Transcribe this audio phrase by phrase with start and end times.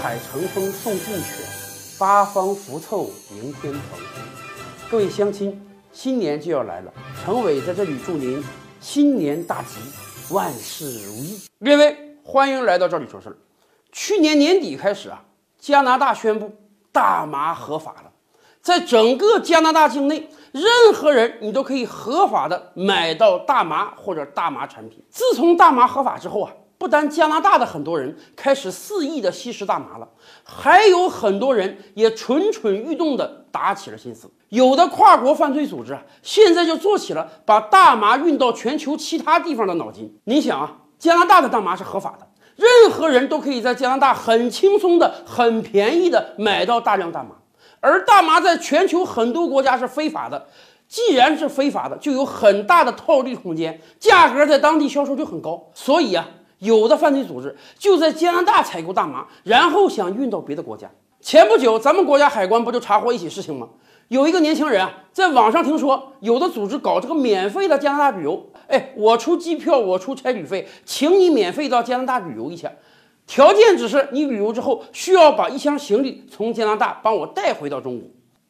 [0.00, 1.44] 海乘风送顾全，
[1.98, 3.98] 八方福凑迎天蓬。
[4.88, 5.60] 各位乡亲，
[5.92, 8.40] 新年就要来了，陈伟在这里祝您
[8.78, 9.80] 新年大吉，
[10.32, 11.40] 万事如意。
[11.58, 13.36] 列位，欢迎来到这里说事儿。
[13.90, 15.20] 去年年底开始啊，
[15.58, 16.54] 加拿大宣布
[16.92, 18.12] 大麻合法了，
[18.62, 25.04] 在整个加拿大境内，任何人你都可以合法的买到大麻或者大麻产品。
[25.10, 26.52] 自从大麻合法之后啊。
[26.78, 30.08] 不单加拿大的很多人开始肆意的吸食大麻了，
[30.44, 34.30] 还有很多人也蠢蠢欲动的打起了心思。
[34.50, 40.16] 有的跨国犯罪组织啊，现在就做起了把大麻运到全球其他地方的脑筋。
[40.24, 47.30] 你想啊，加拿大的大麻是合法的，任何人都可以在加拿大很轻松的、很便宜的买到大量大麻，
[47.80, 50.46] 而大麻在全球很多国家是非法的。
[50.86, 55.70] 既然是非法的，就有很大的套利空间，价格在当地销售就很高。
[55.74, 56.26] 所以啊。
[56.58, 60.90] 有的犯罪组织就在加拿大采购大麻，然后想运到别的国家。
[61.20, 63.68] 前不久，咱们国家海关不就查获一起事情吗？
[64.08, 72.72] 有一个年轻人啊，在网上听说有的组织搞这个免费的加拿大旅游，哎，我出机票，我出差旅费，请你免费到加拿大旅游一下，
[73.26, 78.08] 条件只是你旅游之后需要把一箱行李从加拿大帮我带回到中国。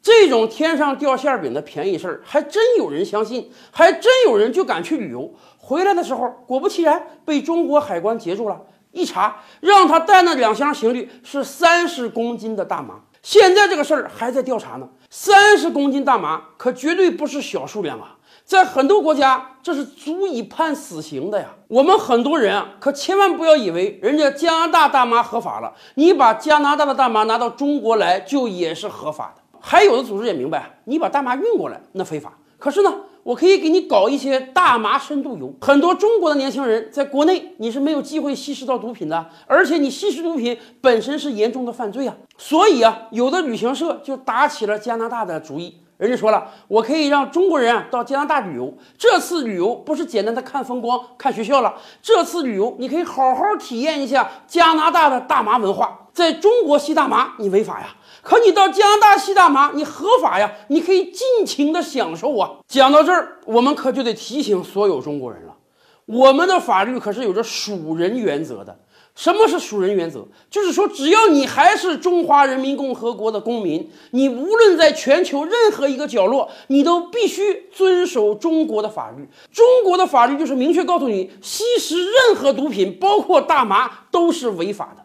[0.09, 5.31] 这种天上掉馅饼的便宜事儿，还真有人相信，还真有人就敢去旅游。
[5.59, 8.59] 回来的时候，果不其然被中国海关截住了。
[8.93, 12.95] 一查，让他带那两箱行李是三十公斤的大麻。
[13.21, 14.89] 现在这个事儿还在调查呢。
[15.11, 21.49] 三十公斤大麻可绝对不是小数量啊，在很多国家这是足以判死刑的呀。
[21.69, 29.43] 我们很多人啊，可千万不要以为人家加拿大大麻合法了，你把加拿大的大麻拿到中国来就也是合法的。
[29.71, 32.33] 还有的组织也明白，你把大麻运过来那非法。
[32.57, 32.91] 可是呢，
[33.23, 35.53] 我可以给你搞一些大麻深度游。
[35.61, 42.17] 很多中国的年轻人在国内你是没有机会吸食到毒品的，而且你吸食毒品本身是严重的犯罪啊。
[42.39, 45.83] 所以啊，有的旅行社就打起了加拿大的主意。
[45.99, 48.73] 人家说了，我可以让中国人啊到加拿大旅游。
[48.97, 56.07] 这次旅游不是简单的看风光、看学校了，这次旅游你可以好好体验一下加拿大的大麻文化。
[56.19, 57.95] 在中国吸大麻你违法呀。
[58.23, 62.51] 可你到加拿大吸大麻，你合法呀，你可以尽情的享受啊。
[62.67, 65.55] 讲到这儿，我们可就得提醒所有中国人了，
[66.05, 68.81] 我们的法律可是有着属人原则的。
[69.15, 70.25] 什么是属人原则？
[70.49, 79.29] 就是说，只要你还是中华人民共和国的公民，你无论在全球任何一个角落，你都必须遵守中国的法律。
[79.51, 85.05] 中国的法律就是明确告诉你，吸食任何毒品，包括大麻，都是违法的。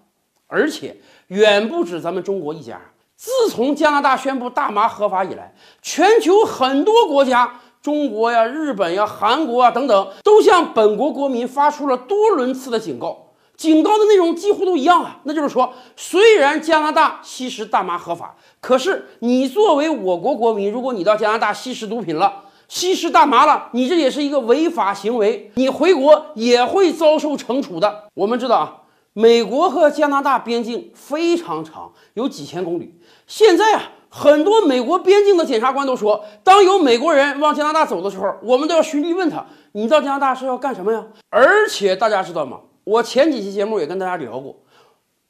[0.53, 0.95] 而且
[1.29, 2.79] 远不止咱们中国一家。
[3.15, 13.29] 自从加拿大宣布大麻合法以来，全球很多国家，中国呀、日本呀、韩国啊等等，都向本国国民发出了多轮次的警告。
[13.57, 28.03] 警告的内容几乎都一样啊，那就是说，虽然加拿大吸食大麻合法，可是你作为我国国民，如果你到加拿大吸食毒品了、吸食大麻了，你这也是一个违法行为，你回国也会遭受惩处的。
[28.13, 28.77] 我们知道啊。
[29.13, 32.99] 美国和加拿大边境非常长，有几千公里。
[33.27, 42.59] 现在啊，很多美国边境的检察官都说，当有美国人往加拿大走的时候，我们都要循例问他：“你到加拿大是要干什么呀？”而且大家知道吗？
[42.83, 44.57] 我前几期节目也跟大家聊过，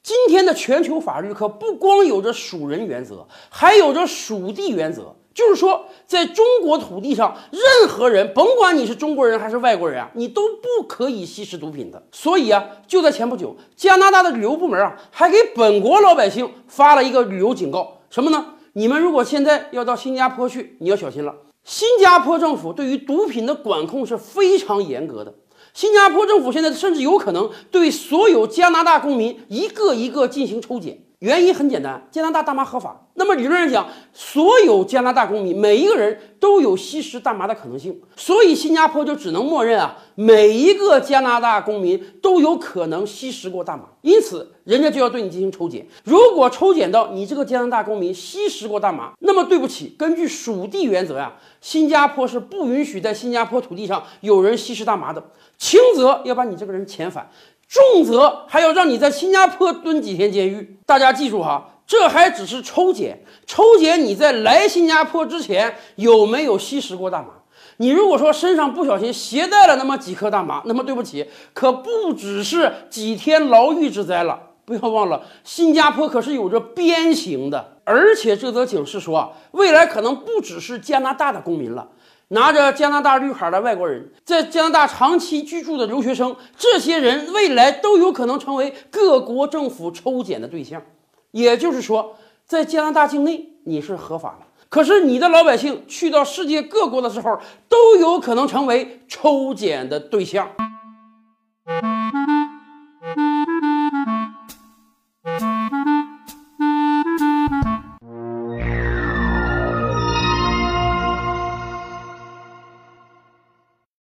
[0.02, 5.14] 今天的全球法律可不光有着属人原则，还有着属地原则。
[5.34, 12.04] 就是说，在中国土地上，任何人，甭管你是中国人还是外国人啊，你都不可以吸食毒品的。
[12.12, 18.46] 所以啊，就在前不久，加拿大的旅游部门啊，还给本国老百姓发了一个旅游警告，什么呢？
[18.74, 21.36] 你们如果现在要到新加坡去，你要小心了。
[21.64, 25.34] 新加坡政府对于毒品的管控是非常严格的。
[25.74, 31.00] 新加坡政府现在甚至有可能对所有加拿大公民一个一个进行抽检。
[31.24, 33.00] 原因很简单，加拿大大麻合法。
[33.14, 45.88] 那么理论上讲，所有加拿大公民每一个人都有吸食大麻的可能性，所以新加坡就只能默认啊，每一个加拿大公民都有可能吸食过大麻，因此人家就要对你进行抽检。
[46.04, 51.32] 如果抽检到你这个加拿大公民吸食过大麻，那么对不起，根据属地原则呀，
[51.62, 55.24] 新加坡是不允许在新加坡土地上有人吸食大麻的，
[55.58, 57.30] 轻则要把你这个人遣返。
[57.74, 60.78] 重则还要让你在新加坡蹲几天监狱。
[60.86, 67.30] 大家记住哈，这还只是抽检，抽检你在来新加坡之前有没有吸食过大麻。
[67.78, 71.26] 你如果说身上不小心携带了那么几颗大麻，那么对不起，
[71.56, 74.40] 可不只是几天牢狱之灾了。
[74.66, 77.74] 不要忘了，新加坡可是有着鞭刑的。
[77.86, 81.88] 而且这则警示说，未来可能不只是加拿大的公民了。
[82.34, 90.82] 拿着加拿大绿卡的外国人，在加拿大长期居住的留学生，这些人未来都有可能成为各国政府抽检的对象。
[91.30, 92.16] 也就是说，
[92.46, 97.40] 在加拿大境内你是合法的，可是你的老百姓去到世界各国的时候，
[97.70, 100.50] 都有可能成为抽检的对象。